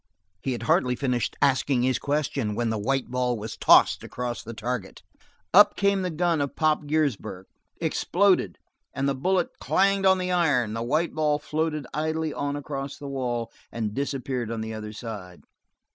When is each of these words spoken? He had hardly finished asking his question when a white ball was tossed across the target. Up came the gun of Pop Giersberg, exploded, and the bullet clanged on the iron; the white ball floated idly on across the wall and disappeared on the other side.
He 0.41 0.53
had 0.53 0.63
hardly 0.63 0.95
finished 0.95 1.35
asking 1.43 1.83
his 1.83 1.99
question 1.99 2.55
when 2.55 2.73
a 2.73 2.77
white 2.79 3.11
ball 3.11 3.37
was 3.37 3.55
tossed 3.55 4.03
across 4.03 4.41
the 4.41 4.55
target. 4.55 5.03
Up 5.53 5.75
came 5.75 6.01
the 6.01 6.09
gun 6.09 6.41
of 6.41 6.55
Pop 6.55 6.87
Giersberg, 6.87 7.45
exploded, 7.79 8.57
and 8.95 9.07
the 9.07 9.13
bullet 9.13 9.59
clanged 9.59 10.07
on 10.07 10.17
the 10.17 10.31
iron; 10.31 10.73
the 10.73 10.81
white 10.81 11.13
ball 11.13 11.37
floated 11.37 11.85
idly 11.93 12.33
on 12.33 12.55
across 12.55 12.97
the 12.97 13.07
wall 13.07 13.51
and 13.71 13.93
disappeared 13.93 14.49
on 14.49 14.61
the 14.61 14.73
other 14.73 14.91
side. 14.91 15.43